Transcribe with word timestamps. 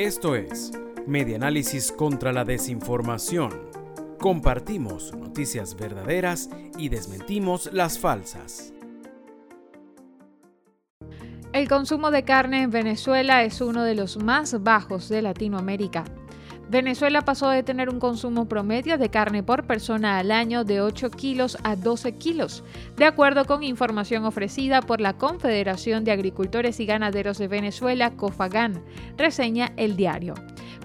Esto 0.00 0.34
es 0.34 0.72
Medianálisis 1.06 1.92
contra 1.92 2.32
la 2.32 2.46
Desinformación. 2.46 3.50
Compartimos 4.18 5.14
noticias 5.14 5.76
verdaderas 5.76 6.48
y 6.78 6.88
desmentimos 6.88 7.70
las 7.70 7.98
falsas. 7.98 8.72
El 11.52 11.68
consumo 11.68 12.10
de 12.10 12.24
carne 12.24 12.62
en 12.62 12.70
Venezuela 12.70 13.44
es 13.44 13.60
uno 13.60 13.84
de 13.84 13.94
los 13.94 14.16
más 14.16 14.62
bajos 14.62 15.10
de 15.10 15.20
Latinoamérica. 15.20 16.04
Venezuela 16.70 17.22
pasó 17.22 17.50
de 17.50 17.64
tener 17.64 17.90
un 17.90 17.98
consumo 17.98 18.46
promedio 18.48 18.96
de 18.96 19.08
carne 19.08 19.42
por 19.42 19.64
persona 19.64 20.18
al 20.18 20.30
año 20.30 20.62
de 20.62 20.80
8 20.80 21.10
kilos 21.10 21.58
a 21.64 21.74
12 21.74 22.12
kilos, 22.12 22.62
de 22.96 23.06
acuerdo 23.06 23.44
con 23.44 23.64
información 23.64 24.24
ofrecida 24.24 24.80
por 24.80 25.00
la 25.00 25.14
Confederación 25.14 26.04
de 26.04 26.12
Agricultores 26.12 26.78
y 26.78 26.86
Ganaderos 26.86 27.38
de 27.38 27.48
Venezuela, 27.48 28.12
COFAGAN, 28.12 28.84
reseña 29.16 29.72
el 29.76 29.96
diario. 29.96 30.34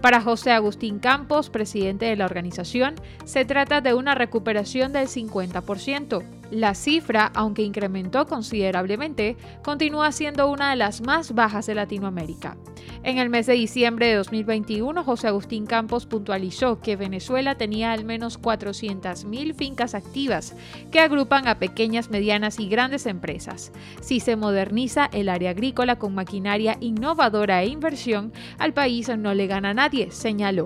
Para 0.02 0.22
José 0.22 0.52
Agustín 0.52 0.98
Campos, 0.98 1.52
presidente 1.52 2.06
de 2.06 2.16
la 2.16 2.26
organización, 2.26 2.96
se 3.24 3.46
trata 3.46 3.82
de 3.82 3.94
una 3.94 4.16
recuperación 4.16 4.92
del 4.92 5.08
50%. 5.08 6.35
La 6.52 6.76
cifra, 6.76 7.32
aunque 7.34 7.64
incrementó 7.64 8.28
considerablemente, 8.28 9.36
continúa 9.64 10.12
siendo 10.12 10.50
una 10.50 10.70
de 10.70 10.76
las 10.76 11.02
más 11.02 11.34
bajas 11.34 11.66
de 11.66 11.76
Latinoamérica. 11.76 12.58
En 13.04 13.18
el 13.18 13.30
mes 13.30 13.46
de 13.46 13.54
diciembre 13.54 14.08
de 14.08 14.16
2021, 14.16 15.04
José 15.04 15.28
Agustín 15.28 15.66
Campos 15.66 16.06
puntualizó 16.06 16.80
que 16.82 16.96
Venezuela 16.96 17.56
tenía 17.56 17.92
al 17.92 18.06
menos 18.06 18.40
400.000 18.40 19.54
fincas 19.54 19.96
activas 19.96 20.56
que 20.92 21.00
agrupan 21.00 21.48
a 21.48 21.60
pequeñas, 21.60 22.10
medianas 22.10 22.60
y 22.60 22.68
grandes 22.68 23.06
empresas. 23.06 23.72
Si 24.02 24.20
se 24.20 24.36
moderniza 24.36 25.10
el 25.14 25.30
área 25.30 25.52
agrícola 25.52 25.98
con 25.98 26.16
maquinaria 26.16 26.78
innovadora 26.80 27.62
e 27.64 27.68
inversión, 27.68 28.34
al 28.58 28.74
país 28.74 29.10
no 29.18 29.34
le 29.34 29.48
gana 29.48 29.74
nadie, 29.74 30.12
señaló. 30.12 30.66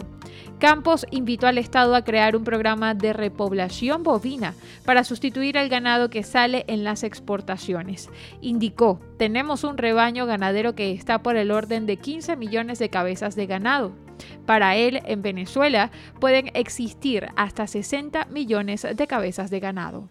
Campos 0.59 1.05
invitó 1.09 1.47
al 1.47 1.57
Estado 1.57 1.95
a 1.95 2.03
crear 2.03 2.35
un 2.35 2.44
programa 2.44 2.94
de 2.94 3.13
repoblación 3.13 4.03
bovina 4.03 4.53
para 4.83 5.05
sustituir 5.05 5.58
al 5.58 5.69
ganado 5.69 6.09
que 6.09 6.23
sale 6.23 6.66
en 6.67 6.83
las 6.83 7.03
exportaciones. 7.03 8.09
Indicó, 8.41 9.00
tenemos 9.17 9.63
un 9.63 9.77
rebaño 9.77 10.25
ganadero 10.25 10.75
que 10.75 10.91
está 10.91 11.23
por 11.23 11.38
el 11.38 11.52
orden 11.52 11.85
de 11.85 11.97
15 11.97 12.35
millones 12.35 12.77
de 12.80 12.89
cabezas 12.89 13.35
de 13.35 13.47
ganado. 13.47 13.94
Para 14.45 14.75
él, 14.75 15.02
en 15.05 15.22
Venezuela 15.22 15.91
pueden 16.19 16.52
existir 16.53 17.27
hasta 17.38 17.66
60 17.66 18.25
millones 18.25 18.85
de 18.94 19.07
cabezas 19.07 19.50
de 19.50 19.61
ganado. 19.61 20.09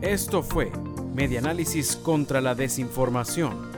Esto 0.00 0.42
fue 0.42 0.70
Medianálisis 1.14 1.96
contra 1.96 2.40
la 2.40 2.54
Desinformación. 2.54 3.72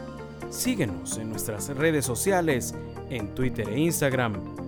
Síguenos 0.51 1.17
en 1.17 1.31
nuestras 1.31 1.69
redes 1.69 2.05
sociales, 2.05 2.75
en 3.09 3.35
Twitter 3.35 3.69
e 3.69 3.79
Instagram 3.81 4.68